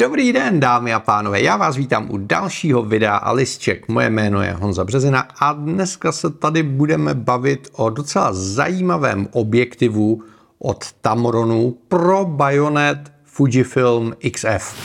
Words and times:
Dobrý 0.00 0.32
den, 0.32 0.60
dámy 0.60 0.94
a 0.94 1.00
pánové, 1.00 1.42
já 1.42 1.56
vás 1.56 1.76
vítám 1.76 2.10
u 2.10 2.18
dalšího 2.18 2.82
videa 2.82 3.16
Alisček. 3.16 3.88
Moje 3.88 4.10
jméno 4.10 4.42
je 4.42 4.52
Honza 4.52 4.84
Březina 4.84 5.20
a 5.20 5.52
dneska 5.52 6.12
se 6.12 6.30
tady 6.30 6.62
budeme 6.62 7.14
bavit 7.14 7.68
o 7.72 7.90
docela 7.90 8.32
zajímavém 8.32 9.28
objektivu 9.32 10.22
od 10.58 10.92
Tamronu 10.92 11.78
pro 11.88 12.24
Bayonet 12.24 13.12
Fujifilm 13.24 14.14
XF. 14.32 14.76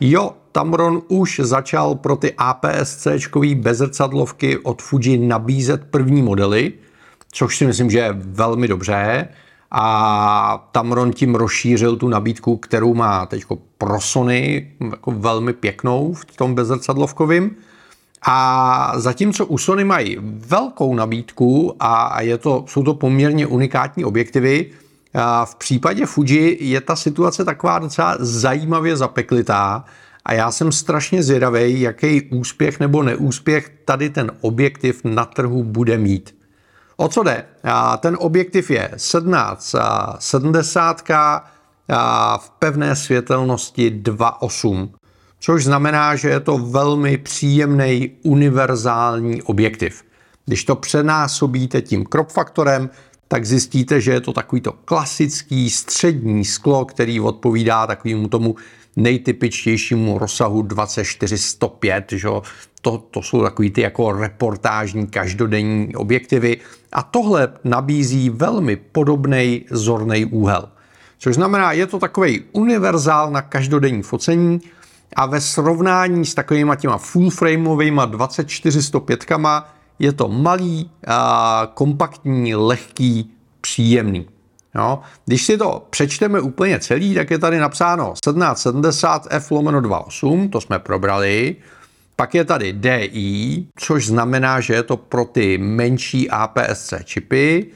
Jo, 0.00 0.34
Tamron 0.52 1.02
už 1.08 1.40
začal 1.44 1.94
pro 1.94 2.16
ty 2.16 2.34
APS-C 2.38 3.18
bezrcadlovky 3.54 4.58
od 4.58 4.82
Fuji 4.82 5.18
nabízet 5.18 5.84
první 5.90 6.22
modely, 6.22 6.72
což 7.32 7.56
si 7.56 7.66
myslím, 7.66 7.90
že 7.90 7.98
je 7.98 8.12
velmi 8.12 8.68
dobře 8.68 9.28
a 9.70 10.68
Tamron 10.72 11.12
tím 11.12 11.34
rozšířil 11.34 11.96
tu 11.96 12.08
nabídku, 12.08 12.56
kterou 12.56 12.94
má 12.94 13.26
teď 13.26 13.44
pro 13.78 14.00
Sony, 14.00 14.72
jako 14.90 15.10
velmi 15.10 15.52
pěknou 15.52 16.14
v 16.14 16.24
tom 16.24 16.54
bezrcadlovkovým. 16.54 17.56
A 18.22 18.92
zatímco 18.96 19.46
u 19.46 19.58
Sony 19.58 19.84
mají 19.84 20.16
velkou 20.22 20.94
nabídku 20.94 21.76
a 21.80 22.22
je 22.22 22.38
to, 22.38 22.64
jsou 22.68 22.82
to 22.82 22.94
poměrně 22.94 23.46
unikátní 23.46 24.04
objektivy, 24.04 24.70
v 25.44 25.54
případě 25.54 26.06
Fuji 26.06 26.58
je 26.60 26.80
ta 26.80 26.96
situace 26.96 27.44
taková 27.44 27.78
docela 27.78 28.16
zajímavě 28.20 28.96
zapeklitá 28.96 29.84
a 30.24 30.32
já 30.32 30.50
jsem 30.50 30.72
strašně 30.72 31.22
zvědavý, 31.22 31.80
jaký 31.80 32.22
úspěch 32.22 32.80
nebo 32.80 33.02
neúspěch 33.02 33.72
tady 33.84 34.10
ten 34.10 34.30
objektiv 34.40 35.00
na 35.04 35.24
trhu 35.24 35.64
bude 35.64 35.98
mít. 35.98 36.37
O 37.00 37.08
co 37.08 37.22
jde? 37.22 37.44
Ten 38.00 38.16
objektiv 38.20 38.70
je 38.70 38.90
1770 38.96 41.02
v 42.38 42.50
pevné 42.58 42.96
světelnosti 42.96 43.90
2.8, 43.90 44.88
což 45.40 45.64
znamená, 45.64 46.16
že 46.16 46.28
je 46.28 46.40
to 46.40 46.58
velmi 46.58 47.18
příjemný 47.18 48.10
univerzální 48.22 49.42
objektiv. 49.42 50.04
Když 50.46 50.64
to 50.64 50.76
přenásobíte 50.76 51.82
tím 51.82 52.06
crop 52.12 52.28
faktorem, 52.28 52.90
tak 53.28 53.44
zjistíte, 53.44 54.00
že 54.00 54.12
je 54.12 54.20
to 54.20 54.32
takovýto 54.32 54.72
klasický 54.72 55.70
střední 55.70 56.44
sklo, 56.44 56.84
který 56.84 57.20
odpovídá 57.20 57.86
takovému 57.86 58.28
tomu 58.28 58.56
nejtypičtějšímu 58.96 60.18
rozsahu 60.18 60.62
2405, 60.62 62.04
že? 62.12 62.28
To, 62.82 62.98
to 62.98 63.22
jsou 63.22 63.42
takový 63.42 63.70
ty 63.70 63.80
jako 63.80 64.12
reportážní 64.12 65.06
každodenní 65.06 65.96
objektivy 65.96 66.56
a 66.92 67.02
tohle 67.02 67.52
nabízí 67.64 68.30
velmi 68.30 68.76
podobný 68.76 69.64
zorný 69.70 70.24
úhel. 70.24 70.68
Což 71.18 71.34
znamená, 71.34 71.72
je 71.72 71.86
to 71.86 71.98
takový 71.98 72.44
univerzál 72.52 73.30
na 73.30 73.42
každodenní 73.42 74.02
focení 74.02 74.60
a 75.16 75.26
ve 75.26 75.40
srovnání 75.40 76.26
s 76.26 76.34
takovými 76.34 76.76
těma 76.76 76.98
full 76.98 77.30
frameovými 77.30 78.00
2405 78.06 79.24
je 79.98 80.12
to 80.12 80.28
malý, 80.28 80.90
a 81.06 81.70
kompaktní, 81.74 82.54
lehký, 82.54 83.30
příjemný. 83.60 84.26
Jo? 84.74 84.98
Když 85.26 85.44
si 85.44 85.58
to 85.58 85.86
přečteme 85.90 86.40
úplně 86.40 86.78
celý, 86.78 87.14
tak 87.14 87.30
je 87.30 87.38
tady 87.38 87.58
napsáno 87.58 88.12
1770 88.12 89.26
F 89.30 89.50
lomeno 89.50 89.80
28, 89.80 90.48
to 90.48 90.60
jsme 90.60 90.78
probrali. 90.78 91.56
Pak 92.20 92.34
je 92.34 92.44
tady 92.44 92.72
DI, 92.72 93.66
což 93.76 94.06
znamená, 94.06 94.60
že 94.60 94.74
je 94.74 94.82
to 94.82 94.96
pro 94.96 95.24
ty 95.24 95.58
menší 95.58 96.30
APS-C 96.30 97.04
čipy. 97.04 97.66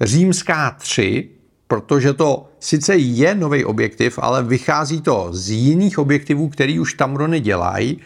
Římská 0.00 0.70
3, 0.70 1.28
protože 1.66 2.12
to 2.12 2.48
sice 2.60 2.96
je 2.96 3.34
nový 3.34 3.64
objektiv, 3.64 4.18
ale 4.22 4.42
vychází 4.42 5.00
to 5.00 5.28
z 5.30 5.50
jiných 5.50 5.98
objektivů, 5.98 6.48
který 6.48 6.80
už 6.80 6.94
Tamrony 6.94 7.40
dělají 7.40 8.00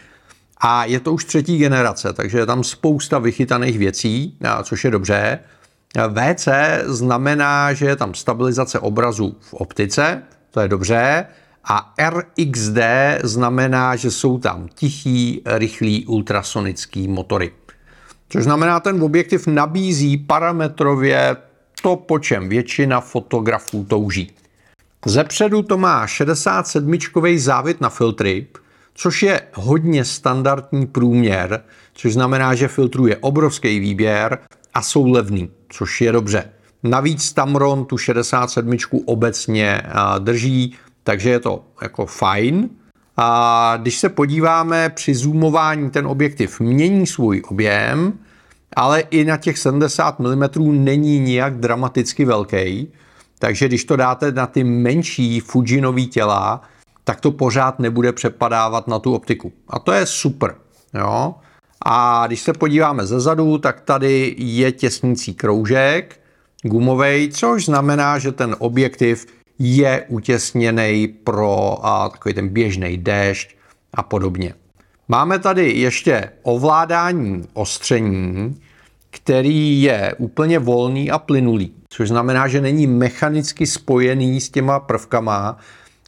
a 0.61 0.84
je 0.84 1.00
to 1.00 1.12
už 1.12 1.24
třetí 1.24 1.58
generace, 1.58 2.12
takže 2.12 2.39
je 2.39 2.46
tam 2.46 2.64
spousta 2.64 3.18
vychytaných 3.18 3.79
věcí, 3.79 4.39
což 4.62 4.85
je 4.85 4.90
dobře. 4.90 5.39
VC 5.95 6.48
znamená, 6.85 7.73
že 7.73 7.86
je 7.86 7.96
tam 7.96 8.14
stabilizace 8.14 8.79
obrazu 8.79 9.36
v 9.40 9.55
optice, 9.55 10.23
to 10.51 10.61
je 10.61 10.68
dobře, 10.68 11.27
a 11.64 11.95
RXD 12.08 12.78
znamená, 13.23 13.96
že 13.96 14.11
jsou 14.11 14.39
tam 14.39 14.68
tichý, 14.74 15.42
rychlý 15.46 16.06
ultrasonický 16.06 17.08
motory. 17.08 17.52
Což 18.28 18.45
znamená, 18.45 18.80
ten 18.80 19.02
objektiv 19.02 19.46
nabízí 19.46 20.17
parametrově 20.17 21.36
to, 21.83 21.96
po 21.96 22.18
čem 22.18 22.48
většina 22.48 23.00
fotografů 23.00 23.84
touží. 23.84 24.30
Zepředu 25.06 25.62
to 25.62 25.78
má 25.78 26.06
67 26.06 26.98
závit 27.36 27.80
na 27.80 27.89
filtry, 27.89 28.46
což 28.94 29.23
je 29.23 29.40
hodně 29.55 30.05
standardní 30.05 30.86
průměr, 30.86 31.64
což 31.94 32.12
znamená, 32.12 32.55
že 32.55 32.68
filtruje 32.68 33.17
obrovský 33.17 33.80
výběr 33.80 34.39
a 34.74 34.83
jsou 34.83 35.11
levný, 35.11 35.50
což 35.68 36.00
je 36.00 36.12
dobře. 36.12 36.44
Navíc 36.83 37.33
Tamron 37.33 37.84
tu 37.84 37.98
67 37.98 38.77
obecně 39.05 39.83
drží, 40.18 40.77
takže 41.05 41.30
je 41.30 41.40
to 41.40 41.64
jako 41.83 42.07
fajn. 42.07 42.68
A 43.17 43.77
když 43.77 43.98
se 43.98 44.08
podíváme 44.08 44.90
při 44.90 45.14
zoomování, 45.14 45.90
ten 45.90 46.07
objektiv 46.07 46.61
mění 46.61 47.07
svůj 47.07 47.42
objem, 47.48 48.13
ale 48.77 49.01
i 49.01 49.24
na 49.24 49.36
těch 49.36 49.58
70 49.58 50.18
mm 50.18 50.45
není 50.85 51.18
nijak 51.18 51.57
dramaticky 51.57 52.24
velký. 52.24 52.92
Takže 53.39 53.68
když 53.68 53.85
to 53.85 53.96
dáte 53.96 54.33
na 54.33 54.46
ty 54.46 54.64
menší 54.64 55.41
Fujinový 55.41 56.07
těla, 56.07 56.62
tak 57.05 57.20
to 57.20 57.30
pořád 57.30 57.79
nebude 57.79 58.12
přepadávat 58.12 58.89
na 58.89 58.98
tu 58.98 59.14
optiku. 59.14 59.52
A 59.68 59.79
to 59.79 59.92
je 59.92 60.07
super. 60.07 60.55
Jo? 60.95 61.35
A 61.85 62.27
když 62.27 62.41
se 62.41 62.52
podíváme 62.52 63.07
ze 63.07 63.20
zadu, 63.20 63.58
tak 63.58 63.80
tady 63.80 64.35
je 64.39 64.73
těsnící 64.73 65.35
kroužek 65.35 66.20
gumový, 66.62 67.30
což 67.33 67.64
znamená, 67.64 68.18
že 68.18 68.33
ten 68.33 68.57
objektiv 68.58 69.27
je 69.64 70.05
utěsněný 70.08 71.08
pro 71.08 71.86
a, 71.86 72.08
takový 72.08 72.34
ten 72.34 72.48
běžný 72.48 72.96
déšť 72.96 73.56
a 73.95 74.02
podobně. 74.02 74.55
Máme 75.08 75.39
tady 75.39 75.73
ještě 75.73 76.30
ovládání 76.42 77.45
ostření, 77.52 78.61
který 79.11 79.83
je 79.83 80.14
úplně 80.18 80.58
volný 80.58 81.11
a 81.11 81.18
plynulý, 81.18 81.73
což 81.89 82.08
znamená, 82.08 82.48
že 82.48 82.61
není 82.61 82.86
mechanicky 82.86 83.67
spojený 83.67 84.40
s 84.40 84.50
těma 84.50 84.80
prvkama, 84.80 85.56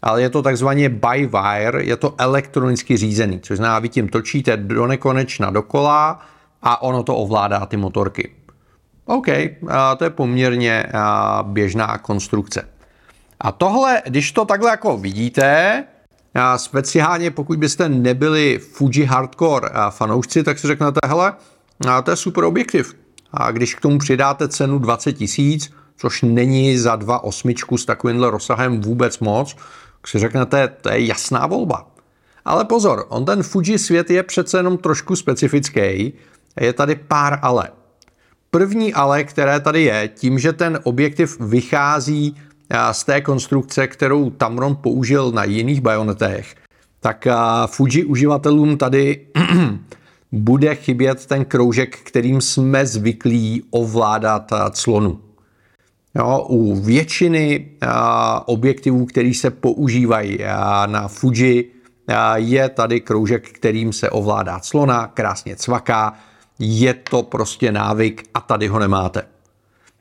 ale 0.02 0.22
je 0.22 0.30
to 0.30 0.42
takzvaně 0.42 0.88
by 0.88 1.26
wire, 1.26 1.84
je 1.84 1.96
to 1.96 2.14
elektronicky 2.18 2.96
řízený, 2.96 3.40
což 3.40 3.56
znamená, 3.56 3.78
vy 3.78 3.88
tím 3.88 4.08
točíte 4.08 4.56
do 4.56 4.86
nekonečna 4.86 5.50
dokola 5.50 6.20
a 6.62 6.82
ono 6.82 7.02
to 7.02 7.16
ovládá 7.16 7.66
ty 7.66 7.76
motorky. 7.76 8.30
OK, 9.06 9.26
to 9.96 10.04
je 10.04 10.10
poměrně 10.10 10.86
běžná 11.42 11.98
konstrukce. 11.98 12.68
A 13.40 13.52
tohle, 13.52 14.02
když 14.06 14.32
to 14.32 14.44
takhle 14.44 14.70
jako 14.70 14.96
vidíte, 14.98 15.84
speciálně 16.56 17.30
pokud 17.30 17.58
byste 17.58 17.88
nebyli 17.88 18.58
Fuji 18.58 19.04
hardcore 19.04 19.68
fanoušci, 19.90 20.42
tak 20.42 20.58
si 20.58 20.66
řeknete, 20.66 21.00
hele, 21.06 21.32
to 22.04 22.10
je 22.10 22.16
super 22.16 22.44
objektiv. 22.44 22.94
A 23.32 23.50
když 23.50 23.74
k 23.74 23.80
tomu 23.80 23.98
přidáte 23.98 24.48
cenu 24.48 24.78
20 24.78 25.12
tisíc, 25.12 25.70
což 25.96 26.22
není 26.22 26.78
za 26.78 26.96
dva 26.96 27.24
osmičku 27.24 27.78
s 27.78 27.84
takovýmhle 27.84 28.30
rozsahem 28.30 28.80
vůbec 28.80 29.18
moc, 29.18 29.54
tak 29.54 30.08
si 30.08 30.18
řeknete, 30.18 30.68
to 30.68 30.88
je 30.90 31.06
jasná 31.06 31.46
volba. 31.46 31.86
Ale 32.44 32.64
pozor, 32.64 33.06
on 33.08 33.24
ten 33.24 33.42
Fuji 33.42 33.78
svět 33.78 34.10
je 34.10 34.22
přece 34.22 34.58
jenom 34.58 34.78
trošku 34.78 35.16
specifický. 35.16 36.12
Je 36.60 36.72
tady 36.72 36.94
pár 36.94 37.38
ale. 37.42 37.68
První 38.50 38.94
ale, 38.94 39.24
které 39.24 39.60
tady 39.60 39.82
je, 39.82 40.08
tím, 40.08 40.38
že 40.38 40.52
ten 40.52 40.78
objektiv 40.82 41.40
vychází 41.40 42.36
z 42.92 43.04
té 43.04 43.20
konstrukce, 43.20 43.86
kterou 43.86 44.30
Tamron 44.30 44.76
použil 44.76 45.30
na 45.30 45.44
jiných 45.44 45.80
bajonetech, 45.80 46.54
tak 47.00 47.26
Fuji 47.66 48.04
uživatelům 48.04 48.76
tady 48.76 49.26
bude 50.32 50.74
chybět 50.74 51.26
ten 51.26 51.44
kroužek, 51.44 51.98
kterým 51.98 52.40
jsme 52.40 52.86
zvyklí 52.86 53.64
ovládat 53.70 54.52
clonu. 54.70 55.20
Jo, 56.14 56.46
u 56.48 56.74
většiny 56.80 57.68
objektivů, 58.46 59.06
který 59.06 59.34
se 59.34 59.50
používají 59.50 60.38
na 60.86 61.08
Fuji, 61.08 61.72
je 62.34 62.68
tady 62.68 63.00
kroužek, 63.00 63.48
kterým 63.48 63.92
se 63.92 64.10
ovládá 64.10 64.60
clona, 64.60 65.06
krásně 65.06 65.56
cvaká, 65.56 66.14
je 66.58 66.94
to 66.94 67.22
prostě 67.22 67.72
návyk 67.72 68.22
a 68.34 68.40
tady 68.40 68.66
ho 68.66 68.78
nemáte. 68.78 69.33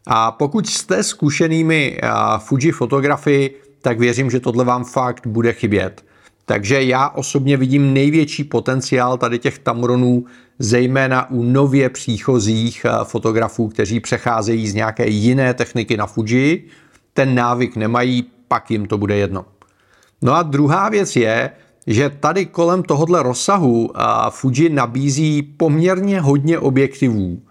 A 0.07 0.31
pokud 0.31 0.67
jste 0.69 1.03
zkušenými 1.03 1.99
Fuji 2.37 2.71
fotografii, 2.71 3.61
tak 3.81 3.99
věřím, 3.99 4.31
že 4.31 4.39
tohle 4.39 4.65
vám 4.65 4.83
fakt 4.83 5.27
bude 5.27 5.53
chybět. 5.53 6.05
Takže 6.45 6.83
já 6.83 7.09
osobně 7.09 7.57
vidím 7.57 7.93
největší 7.93 8.43
potenciál 8.43 9.17
tady 9.17 9.39
těch 9.39 9.59
Tamronů, 9.59 10.25
zejména 10.59 11.29
u 11.31 11.43
nově 11.43 11.89
příchozích 11.89 12.85
fotografů, 13.03 13.67
kteří 13.67 13.99
přecházejí 13.99 14.67
z 14.67 14.73
nějaké 14.73 15.07
jiné 15.07 15.53
techniky 15.53 15.97
na 15.97 16.05
Fuji 16.05 16.67
ten 17.13 17.35
návyk 17.35 17.75
nemají, 17.75 18.25
pak 18.47 18.71
jim 18.71 18.85
to 18.85 18.97
bude 18.97 19.15
jedno. 19.15 19.45
No 20.21 20.33
a 20.33 20.43
druhá 20.43 20.89
věc 20.89 21.15
je, 21.15 21.51
že 21.87 22.09
tady 22.09 22.45
kolem 22.45 22.83
tohohle 22.83 23.23
rozsahu 23.23 23.91
Fuji 24.29 24.69
nabízí 24.69 25.43
poměrně 25.43 26.21
hodně 26.21 26.59
objektivů. 26.59 27.41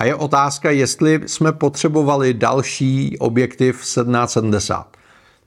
A 0.00 0.04
je 0.04 0.14
otázka, 0.14 0.70
jestli 0.70 1.20
jsme 1.26 1.52
potřebovali 1.52 2.34
další 2.34 3.18
objektiv 3.18 3.80
1770. 3.80 4.96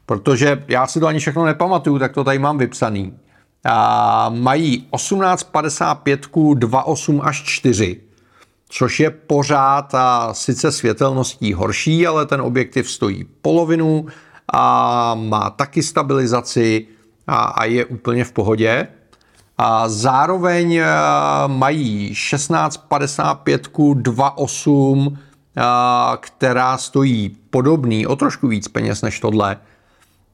Protože 0.05 0.63
já 0.67 0.87
si 0.87 0.99
to 0.99 1.07
ani 1.07 1.19
všechno 1.19 1.45
nepamatuju, 1.45 1.99
tak 1.99 2.13
to 2.13 2.23
tady 2.23 2.39
mám 2.39 2.57
vypsaný. 2.57 3.13
A 3.65 4.29
mají 4.29 4.81
1855 4.81 6.27
2,8 6.27 7.19
až 7.23 7.43
4, 7.43 8.01
což 8.69 8.99
je 8.99 9.09
pořád 9.09 9.95
a 9.95 10.33
sice 10.33 10.71
světelností 10.71 11.53
horší, 11.53 12.07
ale 12.07 12.25
ten 12.25 12.41
objektiv 12.41 12.91
stojí 12.91 13.25
polovinu 13.41 14.05
a 14.53 15.15
má 15.15 15.49
taky 15.49 15.83
stabilizaci 15.83 16.87
a, 17.27 17.35
a 17.35 17.65
je 17.65 17.85
úplně 17.85 18.23
v 18.23 18.31
pohodě. 18.31 18.87
A 19.57 19.89
zároveň 19.89 20.81
mají 21.47 22.09
1655 22.09 23.67
2,8, 23.67 25.17
která 26.19 26.77
stojí 26.77 27.37
podobný, 27.49 28.07
o 28.07 28.15
trošku 28.15 28.47
víc 28.47 28.67
peněz 28.67 29.01
než 29.01 29.19
tohle, 29.19 29.57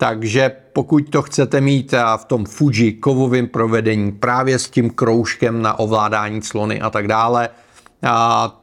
takže 0.02 0.52
pokud 0.74 1.10
to 1.10 1.22
chcete 1.22 1.62
mít 1.62 1.94
eh, 1.94 2.04
v 2.18 2.26
tom 2.26 2.46
Fuji 2.46 2.94
kovovém 2.94 3.48
provedení 3.48 4.12
právě 4.12 4.60
s 4.60 4.70
tím 4.70 4.90
kroužkem 4.90 5.62
na 5.62 5.80
ovládání 5.80 6.42
clony 6.42 6.82
a 6.82 6.90
tak 6.90 7.08
dále, 7.08 7.50
eh, 8.04 8.10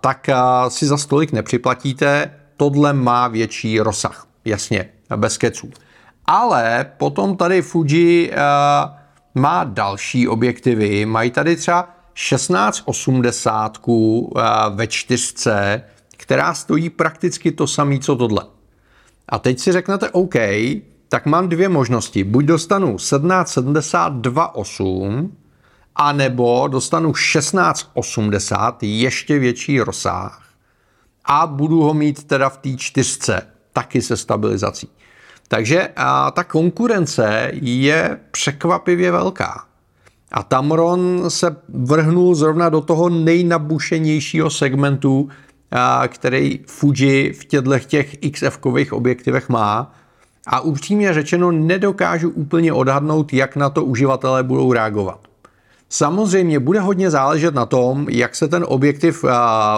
tak 0.01 0.29
eh, 0.29 0.35
si 0.69 0.87
za 0.87 0.97
stolik 0.97 1.33
nepřiplatíte. 1.33 2.31
Tohle 2.57 2.93
má 2.93 3.29
větší 3.29 3.81
rozsah, 3.81 4.27
jasně, 4.45 4.89
bez 5.17 5.39
keců. 5.39 5.71
Ale 6.27 6.87
potom 6.97 7.37
tady 7.37 7.63
Fuji 7.63 8.33
má 9.37 9.65
další 9.65 10.29
objektivy, 10.29 11.07
mají 11.07 11.31
tady 11.31 11.57
třeba 11.57 11.89
1680 12.15 13.79
ve 14.75 14.87
čtyřce, 14.87 15.83
která 16.17 16.55
stojí 16.55 16.91
prakticky 16.91 17.53
to 17.53 17.67
samé, 17.67 17.99
co 17.99 18.17
tohle. 18.17 18.43
A 19.29 19.39
teď 19.39 19.59
si 19.59 19.73
řeknete, 19.73 20.11
OK, 20.11 20.35
tak 21.09 21.27
mám 21.27 21.49
dvě 21.49 21.69
možnosti. 21.69 22.25
Buď 22.25 22.45
dostanu 22.45 22.97
1772,8 22.97 25.31
a 25.97 26.13
nebo 26.13 26.69
dostanu 26.69 27.13
1680, 27.13 28.83
ještě 28.83 29.39
větší 29.39 29.81
rozsah 29.81 30.43
a 31.25 31.47
budu 31.47 31.83
ho 31.83 31.95
mít 31.95 32.25
teda 32.25 32.49
v 32.49 32.57
té 32.57 32.77
čtyřce, 32.77 33.47
taky 33.73 34.03
se 34.03 34.17
stabilizací. 34.17 34.89
Takže 35.49 35.89
a 35.97 36.31
ta 36.31 36.45
konkurence 36.45 37.51
je 37.53 38.19
překvapivě 38.31 39.13
velká. 39.13 39.65
A 40.33 40.43
Tamron 40.43 41.25
se 41.29 41.57
vrhnul 41.69 42.35
zrovna 42.35 42.69
do 42.69 42.81
toho 42.81 43.09
nejnabušenějšího 43.09 44.51
segmentu, 44.51 45.29
který 46.09 46.61
Fuji 46.67 47.33
v 47.33 47.45
těchto 47.45 47.79
těch 47.79 48.15
XF-kových 48.15 48.93
objektivech 48.93 49.49
má, 49.49 49.95
a 50.47 50.61
upřímně 50.61 51.15
řečeno 51.15 51.53
nedokážu 51.53 52.31
úplně 52.31 52.73
odhadnout, 52.73 53.33
jak 53.33 53.57
na 53.57 53.71
to 53.71 53.85
uživatelé 53.85 54.43
budou 54.43 54.73
reagovat. 54.73 55.21
Samozřejmě 55.89 56.61
bude 56.61 56.81
hodně 56.81 57.11
záležet 57.11 57.55
na 57.55 57.67
tom, 57.67 58.07
jak 58.09 58.35
se 58.35 58.49
ten 58.49 58.65
objektiv 58.69 59.25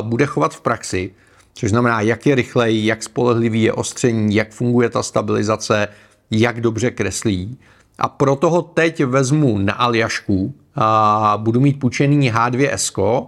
bude 0.03 0.27
chovat 0.27 0.55
v 0.55 0.61
praxi, 0.61 1.11
což 1.59 1.71
znamená, 1.71 2.01
jak 2.01 2.27
je 2.27 2.35
rychlej, 2.35 2.85
jak 2.85 3.03
spolehlivý 3.03 3.63
je 3.63 3.73
ostření, 3.73 4.35
jak 4.35 4.51
funguje 4.51 4.91
ta 4.91 5.03
stabilizace, 5.03 5.89
jak 6.31 6.61
dobře 6.61 6.91
kreslí. 6.91 7.59
A 7.99 8.09
proto 8.09 8.51
ho 8.51 8.63
teď 8.63 9.05
vezmu 9.05 9.59
na 9.59 9.73
Aljašku 9.73 10.55
a 10.75 11.35
budu 11.37 11.61
mít 11.61 11.81
půjčený 11.81 12.33
H2S, 12.33 13.27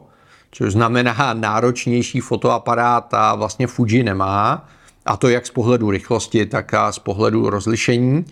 což 0.51 0.73
znamená 0.73 1.35
náročnější 1.35 2.21
fotoaparát 2.21 3.15
a 3.15 3.35
vlastně 3.35 3.67
Fuji 3.67 4.03
nemá 4.03 4.69
a 5.07 5.17
to 5.17 5.29
jak 5.29 5.47
z 5.47 5.51
pohledu 5.51 5.91
rychlosti, 5.91 6.47
tak 6.47 6.75
a 6.75 6.93
z 6.93 6.99
pohledu 6.99 7.51
rozlišení. 7.51 8.25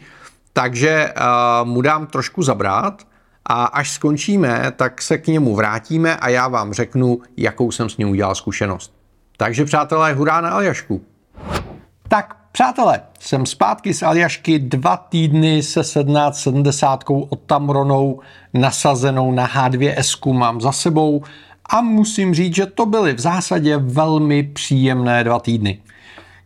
Takže 0.52 1.12
uh, 1.16 1.68
mu 1.68 1.82
dám 1.82 2.06
trošku 2.06 2.42
zabrat 2.42 3.06
a 3.44 3.64
až 3.64 3.90
skončíme, 3.90 4.72
tak 4.76 5.02
se 5.02 5.18
k 5.18 5.26
němu 5.26 5.54
vrátíme 5.54 6.16
a 6.16 6.28
já 6.28 6.48
vám 6.48 6.72
řeknu, 6.72 7.18
jakou 7.36 7.70
jsem 7.70 7.88
s 7.88 7.96
ním 7.96 8.08
udělal 8.08 8.34
zkušenost. 8.34 8.97
Takže 9.40 9.64
přátelé, 9.64 10.12
hurá 10.12 10.40
na 10.40 10.50
Aljašku. 10.50 11.02
Tak, 12.08 12.36
přátelé, 12.52 13.00
jsem 13.20 13.46
zpátky 13.46 13.94
z 13.94 14.02
Aljašky 14.02 14.58
dva 14.58 14.96
týdny 14.96 15.62
se 15.62 15.80
1770 15.80 17.04
od 17.08 17.40
Tamronou 17.46 18.20
nasazenou 18.54 19.32
na 19.32 19.48
H2S 19.48 20.32
mám 20.32 20.60
za 20.60 20.72
sebou 20.72 21.22
a 21.70 21.80
musím 21.80 22.34
říct, 22.34 22.54
že 22.54 22.66
to 22.66 22.86
byly 22.86 23.14
v 23.14 23.20
zásadě 23.20 23.76
velmi 23.76 24.42
příjemné 24.42 25.24
dva 25.24 25.40
týdny. 25.40 25.78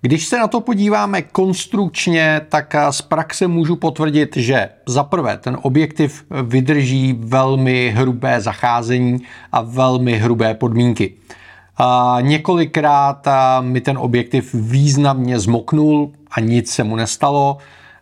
Když 0.00 0.26
se 0.26 0.38
na 0.38 0.48
to 0.48 0.60
podíváme 0.60 1.22
konstrukčně, 1.22 2.40
tak 2.48 2.74
z 2.90 3.02
praxe 3.02 3.46
můžu 3.46 3.76
potvrdit, 3.76 4.36
že 4.36 4.68
za 4.86 5.04
prvé 5.04 5.36
ten 5.36 5.58
objektiv 5.62 6.24
vydrží 6.42 7.12
velmi 7.18 7.92
hrubé 7.96 8.40
zacházení 8.40 9.18
a 9.52 9.60
velmi 9.60 10.18
hrubé 10.18 10.54
podmínky. 10.54 11.14
A 11.84 12.18
několikrát 12.20 13.28
mi 13.60 13.80
ten 13.80 13.98
objektiv 13.98 14.54
významně 14.54 15.40
zmoknul 15.40 16.12
a 16.30 16.40
nic 16.40 16.70
se 16.70 16.84
mu 16.84 16.96
nestalo. 16.96 17.58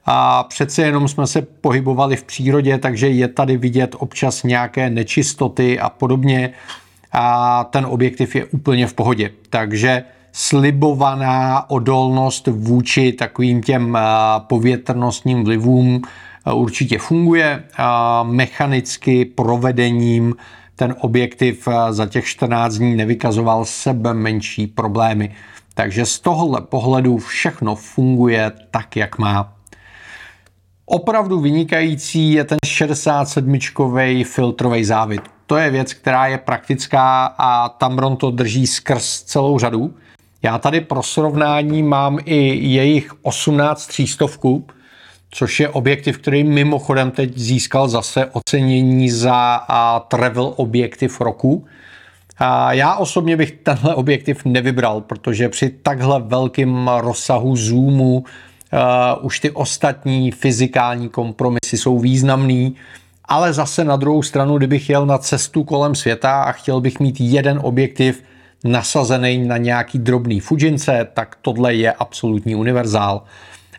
A 0.06 0.42
přece 0.42 0.82
jenom 0.82 1.08
jsme 1.08 1.26
se 1.26 1.42
pohybovali 1.42 2.16
v 2.16 2.24
přírodě, 2.24 2.78
takže 2.78 3.08
je 3.08 3.28
tady 3.28 3.56
vidět 3.56 3.96
občas 3.98 4.42
nějaké 4.42 4.90
nečistoty 4.90 5.80
a 5.80 5.88
podobně. 5.88 6.50
A 7.12 7.64
ten 7.64 7.86
objektiv 7.86 8.36
je 8.36 8.44
úplně 8.44 8.86
v 8.86 8.94
pohodě. 8.94 9.30
Takže 9.50 10.04
slibovaná 10.32 11.70
odolnost 11.70 12.46
vůči 12.46 13.12
takovým 13.12 13.62
těm 13.62 13.98
povětrnostním 14.38 15.44
vlivům 15.44 16.02
určitě 16.54 16.98
funguje. 16.98 17.64
Mechanicky 18.22 19.24
provedením 19.24 20.34
ten 20.80 20.94
objektiv 21.00 21.68
eh, 21.68 21.92
za 21.92 22.06
těch 22.06 22.24
14 22.24 22.74
dní 22.74 22.96
nevykazoval 22.96 23.64
sebe 23.64 24.14
menší 24.14 24.66
problémy. 24.66 25.34
Takže 25.74 26.06
z 26.06 26.20
tohohle 26.20 26.60
pohledu 26.60 27.18
všechno 27.18 27.76
funguje 27.76 28.52
tak, 28.70 28.96
jak 28.96 29.18
má. 29.18 29.52
Opravdu 30.86 31.40
vynikající 31.40 32.32
je 32.32 32.44
ten 32.44 32.58
67 32.66 33.58
filtrový 34.24 34.84
závit. 34.84 35.22
To 35.46 35.56
je 35.56 35.70
věc, 35.70 35.94
která 35.94 36.26
je 36.26 36.38
praktická 36.38 37.34
a 37.38 37.68
Tamron 37.68 38.16
to 38.16 38.30
drží 38.30 38.66
skrz 38.66 39.22
celou 39.22 39.58
řadu. 39.58 39.94
Já 40.42 40.58
tady 40.58 40.80
pro 40.80 41.02
srovnání 41.02 41.82
mám 41.82 42.18
i 42.24 42.68
jejich 42.68 43.12
18 43.22 43.86
třístovku, 43.86 44.66
což 45.30 45.60
je 45.60 45.68
objektiv, 45.68 46.18
který 46.18 46.44
mimochodem 46.44 47.10
teď 47.10 47.38
získal 47.38 47.88
zase 47.88 48.26
ocenění 48.26 49.10
za 49.10 49.60
a, 49.68 50.00
travel 50.00 50.52
objektiv 50.56 51.20
roku. 51.20 51.66
A 52.38 52.72
já 52.72 52.96
osobně 52.96 53.36
bych 53.36 53.52
tenhle 53.52 53.94
objektiv 53.94 54.44
nevybral, 54.44 55.00
protože 55.00 55.48
při 55.48 55.70
takhle 55.82 56.20
velkém 56.20 56.88
rozsahu 56.88 57.56
zoomu 57.56 58.18
uh, 58.18 58.24
už 59.26 59.40
ty 59.40 59.50
ostatní 59.50 60.30
fyzikální 60.30 61.08
kompromisy 61.08 61.78
jsou 61.78 61.98
významný, 61.98 62.76
ale 63.24 63.52
zase 63.52 63.84
na 63.84 63.96
druhou 63.96 64.22
stranu, 64.22 64.58
kdybych 64.58 64.90
jel 64.90 65.06
na 65.06 65.18
cestu 65.18 65.64
kolem 65.64 65.94
světa 65.94 66.42
a 66.42 66.52
chtěl 66.52 66.80
bych 66.80 67.00
mít 67.00 67.20
jeden 67.20 67.60
objektiv, 67.62 68.22
nasazený 68.64 69.38
na 69.38 69.56
nějaký 69.56 69.98
drobný 69.98 70.40
Fujince, 70.40 71.08
tak 71.14 71.36
tohle 71.42 71.74
je 71.74 71.92
absolutní 71.92 72.54
univerzál. 72.54 73.22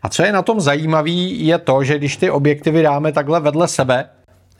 A 0.03 0.09
co 0.09 0.23
je 0.23 0.31
na 0.31 0.41
tom 0.41 0.61
zajímavý, 0.61 1.45
je 1.45 1.57
to, 1.57 1.83
že 1.83 1.97
když 1.97 2.17
ty 2.17 2.29
objektivy 2.29 2.81
dáme 2.81 3.11
takhle 3.11 3.39
vedle 3.39 3.67
sebe, 3.67 4.09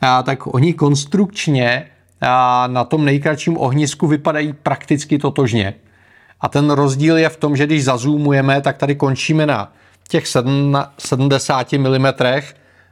a 0.00 0.22
tak 0.22 0.54
oni 0.54 0.74
konstrukčně 0.74 1.86
a 2.20 2.66
na 2.66 2.84
tom 2.84 3.04
nejkratším 3.04 3.58
ohnisku 3.58 4.06
vypadají 4.06 4.52
prakticky 4.52 5.18
totožně. 5.18 5.74
A 6.40 6.48
ten 6.48 6.70
rozdíl 6.70 7.18
je 7.18 7.28
v 7.28 7.36
tom, 7.36 7.56
že 7.56 7.66
když 7.66 7.84
zazumujeme, 7.84 8.60
tak 8.60 8.76
tady 8.76 8.94
končíme 8.94 9.46
na 9.46 9.72
těch 10.08 10.26
70 10.98 11.72
mm 11.72 12.06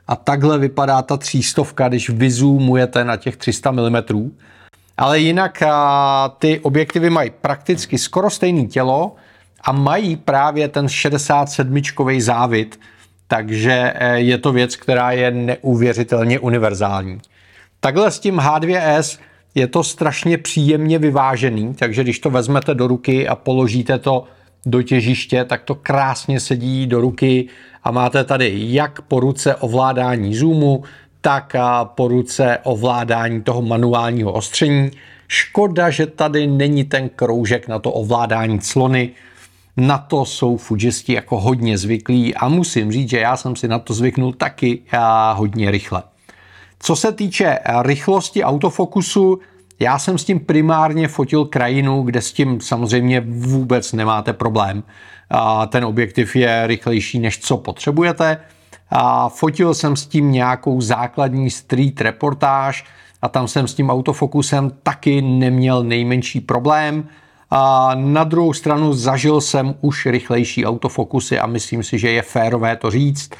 a 0.08 0.16
takhle 0.16 0.58
vypadá 0.58 1.02
ta 1.02 1.16
třístovka, 1.16 1.88
když 1.88 2.10
vyzumujete 2.10 3.04
na 3.04 3.16
těch 3.16 3.36
300 3.36 3.70
mm 3.70 3.96
ale 5.00 5.18
jinak 5.18 5.62
ty 6.38 6.60
objektivy 6.60 7.10
mají 7.10 7.30
prakticky 7.30 7.98
skoro 7.98 8.30
stejné 8.30 8.66
tělo 8.66 9.14
a 9.62 9.72
mají 9.72 10.16
právě 10.16 10.68
ten 10.68 10.88
67 10.88 11.82
závit, 12.18 12.80
takže 13.26 13.92
e, 13.94 14.18
je 14.20 14.38
to 14.38 14.52
věc, 14.52 14.76
která 14.76 15.12
je 15.12 15.30
neuvěřitelně 15.30 16.38
univerzální. 16.38 17.18
Takhle 17.80 18.10
s 18.10 18.18
tím 18.18 18.36
H2S 18.36 19.20
je 19.54 19.66
to 19.66 19.84
strašně 19.84 20.38
příjemně 20.38 20.98
vyvážený, 20.98 21.74
takže 21.74 22.02
když 22.02 22.18
to 22.18 22.30
vezmete 22.30 22.74
do 22.74 22.86
ruky 22.86 23.28
a 23.28 23.36
položíte 23.36 23.98
to 23.98 24.24
do 24.66 24.82
těžiště, 24.82 25.44
tak 25.44 25.62
to 25.62 25.74
krásně 25.74 26.40
sedí 26.40 26.86
do 26.86 27.00
ruky 27.00 27.48
a 27.84 27.90
máte 27.90 28.24
tady 28.24 28.52
jak 28.54 29.02
po 29.02 29.20
ruce 29.20 29.54
ovládání 29.54 30.34
zoomu, 30.34 30.84
tak 31.20 31.56
po 31.84 32.08
ruce 32.08 32.58
ovládání 32.62 33.42
toho 33.42 33.62
manuálního 33.62 34.32
ostření. 34.32 34.90
Škoda, 35.28 35.90
že 35.90 36.06
tady 36.06 36.46
není 36.46 36.84
ten 36.84 37.08
kroužek 37.08 37.68
na 37.68 37.78
to 37.78 37.92
ovládání 37.92 38.60
clony. 38.60 39.10
Na 39.76 39.98
to 39.98 40.24
jsou 40.24 40.56
Fujisti 40.56 41.12
jako 41.12 41.40
hodně 41.40 41.78
zvyklí 41.78 42.34
a 42.34 42.48
musím 42.48 42.92
říct, 42.92 43.10
že 43.10 43.18
já 43.18 43.36
jsem 43.36 43.56
si 43.56 43.68
na 43.68 43.78
to 43.78 43.94
zvyknul 43.94 44.32
taky 44.32 44.82
hodně 45.34 45.70
rychle. 45.70 46.02
Co 46.78 46.96
se 46.96 47.12
týče 47.12 47.58
rychlosti 47.82 48.44
autofokusu, 48.44 49.38
já 49.78 49.98
jsem 49.98 50.18
s 50.18 50.24
tím 50.24 50.40
primárně 50.40 51.08
fotil 51.08 51.44
krajinu, 51.44 52.02
kde 52.02 52.20
s 52.20 52.32
tím 52.32 52.60
samozřejmě 52.60 53.20
vůbec 53.26 53.92
nemáte 53.92 54.32
problém. 54.32 54.82
Ten 55.68 55.84
objektiv 55.84 56.36
je 56.36 56.66
rychlejší, 56.66 57.18
než 57.18 57.38
co 57.38 57.56
potřebujete. 57.56 58.36
Fotil 59.28 59.74
jsem 59.74 59.96
s 59.96 60.06
tím 60.06 60.32
nějakou 60.32 60.80
základní 60.80 61.50
street 61.50 62.00
reportáž 62.00 62.84
a 63.22 63.28
tam 63.28 63.48
jsem 63.48 63.68
s 63.68 63.74
tím 63.74 63.90
autofokusem 63.90 64.70
taky 64.82 65.22
neměl 65.22 65.84
nejmenší 65.84 66.40
problém. 66.40 67.08
A 67.50 67.94
na 67.94 68.24
druhou 68.24 68.52
stranu 68.52 68.92
zažil 68.92 69.40
jsem 69.40 69.74
už 69.80 70.06
rychlejší 70.06 70.66
autofokusy 70.66 71.38
a 71.38 71.46
myslím 71.46 71.82
si, 71.82 71.98
že 71.98 72.10
je 72.10 72.22
férové 72.22 72.76
to 72.76 72.90
říct. 72.90 73.30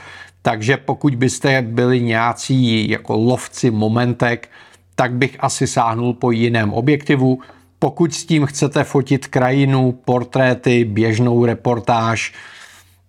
Takže 0.43 0.77
pokud 0.77 1.15
byste 1.15 1.63
byli 1.63 2.01
nějací 2.01 2.91
jako 2.91 3.17
lovci 3.17 3.71
momentek, 3.71 4.49
tak 4.95 5.13
bych 5.13 5.37
asi 5.41 5.67
sáhnul 5.67 6.15
po 6.15 6.31
jiném 6.31 6.73
objektivu. 6.73 7.39
Pokud 7.79 8.15
s 8.15 8.25
tím 8.25 8.47
chcete 8.47 8.85
fotit 8.85 9.27
krajinu, 9.27 9.93
portréty, 9.93 10.85
běžnou 10.85 11.45
reportáž, 11.45 12.35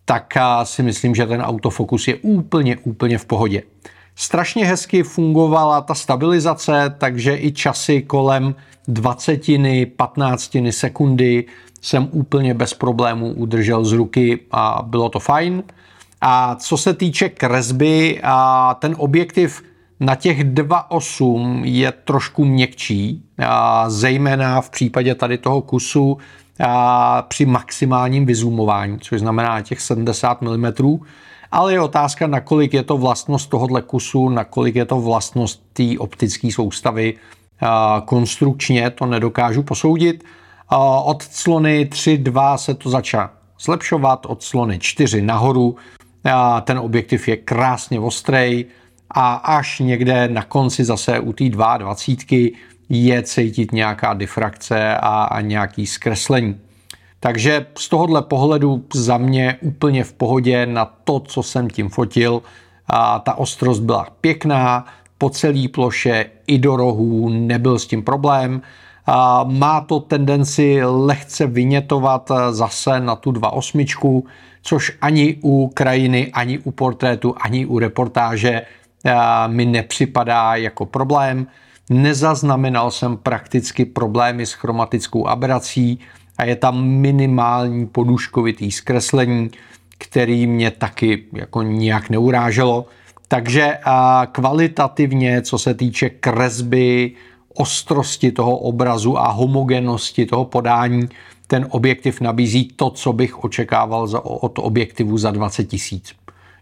tak 0.05 0.34
si 0.63 0.84
myslím, 0.84 1.15
že 1.15 1.25
ten 1.25 1.41
autofokus 1.41 2.08
je 2.08 2.15
úplně, 2.15 2.77
úplně 2.77 3.17
v 3.17 3.25
pohodě. 3.25 3.63
Strašně 4.15 4.65
hezky 4.65 5.03
fungovala 5.03 5.82
ta 5.82 5.96
stabilizace, 5.96 6.96
takže 6.98 7.38
i 7.38 7.51
časy 7.51 8.01
kolem 8.01 8.56
20, 8.88 9.41
15 9.96 10.58
sekundy 10.70 11.46
jsem 11.82 12.10
úplně 12.12 12.53
bez 12.53 12.74
problémů 12.74 13.34
udržel 13.34 13.86
z 13.86 13.91
ruky 13.91 14.39
a 14.51 14.82
bylo 14.86 15.10
to 15.10 15.20
fajn. 15.20 15.63
A 16.22 16.56
co 16.56 16.77
se 16.77 16.94
týče 16.94 17.30
kresby, 17.30 18.20
a 18.24 18.74
ten 18.80 18.96
objektiv 18.98 19.63
na 20.00 20.15
těch 20.15 20.44
2.8 20.44 21.62
je 21.63 21.91
trošku 21.91 22.46
měkčí, 22.46 23.24
a 23.46 23.89
zejména 23.89 24.62
v 24.62 24.70
případě 24.70 25.15
tady 25.15 25.38
toho 25.38 25.62
kusu 25.62 26.18
a 26.63 27.22
při 27.22 27.46
maximálním 27.46 28.25
vyzoomování, 28.25 29.00
což 29.00 29.20
znamená 29.20 29.62
těch 29.62 29.82
70 29.82 30.41
mm, 30.41 30.74
ale 31.51 31.74
je 31.74 31.81
otázka, 31.81 32.27
nakolik 32.27 32.74
je 32.74 32.84
to 32.84 32.98
vlastnost 32.98 33.50
tohohle 33.50 33.81
kusu, 33.81 34.29
nakolik 34.29 34.75
je 34.75 34.86
to 34.86 35.01
vlastnost 35.01 35.63
té 35.74 35.84
optické 35.98 36.51
soustavy. 36.51 37.13
Konstrukčně 38.05 38.89
to 38.89 39.05
nedokážu 39.05 39.63
posoudit. 39.63 40.24
Od 41.03 41.24
clony 41.24 41.89
3.2 41.91 42.55
se 42.55 42.74
to 42.74 42.89
začalo 42.89 43.29
zlepšovat, 43.62 44.25
od 44.25 44.43
clony 44.43 44.79
4 44.79 45.22
nahoru. 45.22 45.75
Ten 46.63 46.79
objektiv 46.79 47.27
je 47.27 47.38
krásně 47.38 48.00
ostrej 48.00 48.65
a 49.10 49.34
až 49.34 49.79
někde 49.79 50.27
na 50.27 50.43
konci 50.43 50.84
zase 50.84 51.20
u 51.20 51.34
té 51.34 51.50
22 51.50 52.50
je 52.89 53.24
cítit 53.24 53.72
nějaká 53.72 54.13
difrakce 54.13 54.98
a, 54.98 55.24
a 55.24 55.41
nějaký 55.41 55.88
zkreslení. 55.88 56.60
Takže 57.24 57.66
z 57.78 57.90
tohohle 57.90 58.22
pohledu 58.22 58.84
za 58.94 59.18
mě 59.18 59.58
úplně 59.62 60.04
v 60.04 60.13
pohodě 60.13 60.66
na 60.66 60.86
to, 60.86 61.20
co 61.20 61.44
jsem 61.44 61.70
tím 61.70 61.90
fotil. 61.90 62.42
A 62.88 63.20
ta 63.20 63.34
ostrost 63.34 63.80
byla 63.80 64.08
pěkná, 64.22 64.86
po 65.18 65.30
celé 65.30 65.68
ploše 65.68 66.25
i 66.48 66.58
do 66.58 66.75
rohů 66.75 67.30
nebyl 67.30 67.80
s 67.80 67.88
tím 67.88 68.04
problém. 68.04 68.62
A 69.06 69.44
má 69.44 69.82
to 69.82 70.00
tendenci 70.00 70.82
lehce 70.84 71.48
vynětovat 71.48 72.32
zase 72.51 73.00
na 73.00 73.16
tu 73.16 73.32
2.8, 73.32 74.24
což 74.62 74.98
ani 75.01 75.38
u 75.44 75.72
krajiny, 75.74 76.32
ani 76.34 76.60
u 76.60 76.72
portrétu, 76.72 77.36
ani 77.42 77.66
u 77.66 77.80
reportáže 77.80 78.62
mi 79.48 79.66
nepřipadá 79.66 80.56
jako 80.56 80.86
problém. 80.86 81.48
Nezaznamenal 81.90 82.92
jsem 82.92 83.18
prakticky 83.18 83.86
problémy 83.86 84.46
s 84.46 84.54
chromatickou 84.54 85.28
aberací 85.28 86.00
a 86.41 86.45
je 86.45 86.55
tam 86.55 86.86
minimální 86.86 87.88
poduškovitý 87.88 88.71
zkreslení, 88.71 89.50
který 89.98 90.48
mě 90.48 90.71
taky 90.71 91.24
jako 91.33 91.62
nijak 91.62 92.10
neuráželo. 92.10 92.86
Takže 93.27 93.77
kvalitativně, 94.31 95.41
co 95.41 95.57
se 95.57 95.74
týče 95.74 96.10
kresby, 96.10 97.12
ostrosti 97.53 98.31
toho 98.31 98.57
obrazu 98.57 99.17
a 99.17 99.31
homogenosti 99.31 100.25
toho 100.25 100.45
podání, 100.45 101.10
ten 101.48 101.67
objektiv 101.69 102.21
nabízí 102.21 102.67
to, 102.75 102.89
co 102.89 103.13
bych 103.13 103.43
očekával 103.43 104.10
od 104.24 104.60
objektivu 104.60 105.17
za 105.17 105.31
20 105.31 105.63
tisíc. 105.63 106.13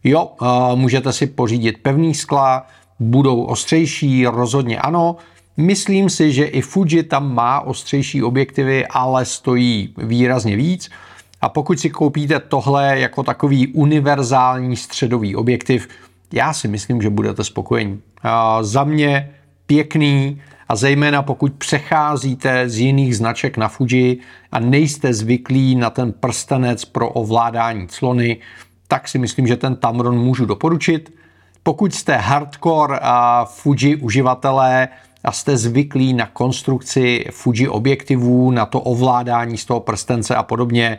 Jo, 0.04 0.32
můžete 0.76 1.14
si 1.14 1.28
pořídit 1.28 1.78
pevný 1.82 2.14
skla, 2.14 2.68
budou 3.00 3.44
ostřejší, 3.44 4.26
rozhodně 4.26 4.80
ano. 4.80 5.16
Myslím 5.60 6.10
si, 6.10 6.34
že 6.34 6.46
i 6.46 6.62
Fuji 6.62 7.04
tam 7.04 7.36
má 7.36 7.60
ostřejší 7.60 8.24
objektivy, 8.24 8.88
ale 8.88 9.26
stojí 9.26 9.94
výrazně 9.98 10.56
víc. 10.56 10.90
A 11.42 11.50
pokud 11.50 11.80
si 11.80 11.90
koupíte 11.90 12.40
tohle 12.40 13.00
jako 13.00 13.24
takový 13.24 13.68
univerzální 13.68 14.76
středový 14.76 15.36
objektiv, 15.36 15.88
já 16.34 16.54
si 16.54 16.68
myslím, 16.68 17.02
že 17.02 17.10
budete 17.10 17.44
spokojení. 17.44 18.02
Za 18.62 18.84
mě 18.84 19.32
pěkný 19.66 20.42
a 20.70 20.76
zejména 20.76 21.22
pokud 21.22 21.54
přecházíte 21.54 22.70
z 22.70 22.78
jiných 22.78 23.18
značek 23.18 23.58
na 23.58 23.68
Fuji 23.68 24.20
a 24.52 24.60
nejste 24.60 25.14
zvyklí 25.14 25.76
na 25.76 25.90
ten 25.90 26.12
prstenec 26.12 26.86
pro 26.86 27.10
ovládání 27.10 27.88
clony, 27.88 28.38
tak 28.88 29.08
si 29.08 29.18
myslím, 29.18 29.48
že 29.48 29.58
ten 29.58 29.76
Tamron 29.76 30.20
můžu 30.20 30.46
doporučit. 30.46 31.14
Pokud 31.64 31.94
jste 31.94 32.16
hardcore 32.16 33.00
a 33.02 33.46
Fuji 33.46 33.96
uživatelé 33.96 34.88
a 35.24 35.32
jste 35.32 35.58
zvyklí 35.58 36.14
na 36.14 36.26
konstrukci 36.26 37.26
Fuji 37.32 37.68
objektivů, 37.68 38.52
na 38.52 38.66
to 38.66 38.82
ovládání 38.82 39.58
z 39.58 39.66
toho 39.66 39.80
prstence 39.80 40.36
a 40.36 40.44
podobně, 40.44 40.98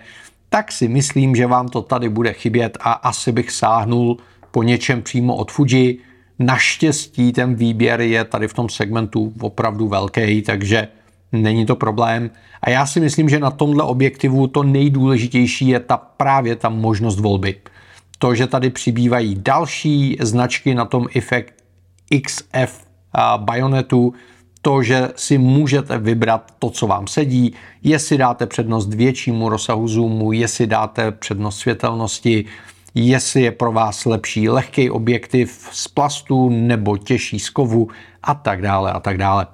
tak 0.48 0.72
si 0.72 0.88
myslím, 0.88 1.36
že 1.36 1.46
vám 1.46 1.68
to 1.68 1.82
tady 1.82 2.08
bude 2.08 2.32
chybět 2.32 2.78
a 2.80 2.92
asi 2.92 3.32
bych 3.32 3.50
sáhnul 3.50 4.16
po 4.50 4.62
něčem 4.62 5.02
přímo 5.02 5.36
od 5.36 5.52
Fuji. 5.52 5.98
Naštěstí 6.38 7.32
ten 7.32 7.54
výběr 7.54 8.00
je 8.00 8.24
tady 8.24 8.48
v 8.48 8.54
tom 8.54 8.68
segmentu 8.68 9.32
opravdu 9.40 9.88
velký, 9.88 10.42
takže 10.42 10.88
není 11.32 11.66
to 11.66 11.76
problém. 11.76 12.30
A 12.62 12.70
já 12.70 12.86
si 12.86 13.00
myslím, 13.00 13.28
že 13.28 13.38
na 13.38 13.50
tomhle 13.50 13.84
objektivu 13.84 14.46
to 14.46 14.62
nejdůležitější 14.62 15.68
je 15.68 15.80
ta 15.80 15.96
právě 15.96 16.56
ta 16.56 16.68
možnost 16.68 17.20
volby 17.20 17.54
to, 18.20 18.34
že 18.34 18.46
tady 18.46 18.70
přibývají 18.70 19.36
další 19.38 20.16
značky 20.20 20.74
na 20.74 20.84
tom 20.84 21.06
Effect 21.14 21.52
XF 22.22 22.89
bajonetu, 23.36 24.14
to, 24.62 24.82
že 24.82 25.08
si 25.16 25.38
můžete 25.38 25.98
vybrat 25.98 26.54
to, 26.58 26.70
co 26.70 26.86
vám 26.86 27.06
sedí, 27.06 27.52
jestli 27.82 28.18
dáte 28.18 28.46
přednost 28.46 28.94
většímu 28.94 29.48
rozsahu 29.48 29.88
zoomu, 29.88 30.32
jestli 30.32 30.66
dáte 30.66 31.12
přednost 31.12 31.58
světelnosti, 31.58 32.44
jestli 32.94 33.42
je 33.42 33.50
pro 33.50 33.72
vás 33.72 34.04
lepší 34.04 34.48
lehký 34.48 34.90
objektiv 34.90 35.68
z 35.72 35.88
plastu 35.88 36.50
nebo 36.50 36.96
těžší 36.96 37.38
z 37.38 37.50
kovu 37.50 37.88
a 38.22 38.34
tak 38.34 38.62
dále 38.62 38.92
a 38.92 39.00
tak 39.00 39.18
dále. 39.18 39.46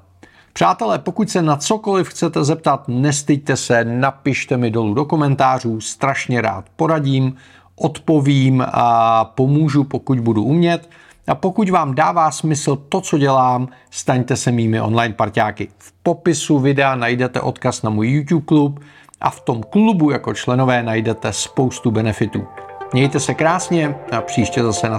Přátelé, 0.53 0.99
pokud 0.99 1.31
se 1.31 1.43
na 1.43 1.57
cokoliv 1.57 2.09
chcete 2.09 2.45
zeptat, 2.45 2.89
nestyďte 2.89 3.57
se, 3.57 3.85
napište 3.85 4.57
mi 4.57 4.71
dolů 4.71 4.95
do 4.95 5.05
komentářů, 5.05 5.81
strašně 5.81 6.41
rád 6.41 6.65
poradím 6.77 7.37
odpovím 7.77 8.65
a 8.67 9.25
pomůžu, 9.25 9.85
pokud 9.85 10.21
budu 10.21 10.43
umět. 10.43 10.89
A 11.27 11.35
pokud 11.35 11.71
vám 11.71 11.95
dává 11.95 12.31
smysl 12.31 12.77
to, 12.77 13.01
co 13.01 13.19
dělám, 13.19 13.69
staňte 13.91 14.37
se 14.37 14.53
mými 14.53 14.81
online 14.81 15.15
parťáky. 15.15 15.69
V 15.79 15.93
popisu 16.03 16.59
videa 16.59 16.95
najdete 16.95 17.41
odkaz 17.41 17.83
na 17.83 17.91
můj 17.91 18.09
YouTube 18.09 18.47
klub 18.47 18.81
a 19.21 19.31
v 19.31 19.41
tom 19.41 19.63
klubu 19.63 20.11
jako 20.11 20.35
členové 20.35 20.83
najdete 20.83 21.33
spoustu 21.33 21.91
benefitů. 21.91 22.47
Mějte 22.93 23.21
se 23.21 23.35
krásně 23.35 23.95
a 24.13 24.21
příště 24.21 24.63
zase 24.63 24.89
na 24.89 24.99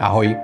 Ahoj. 0.00 0.36